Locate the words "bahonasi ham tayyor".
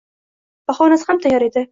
0.71-1.41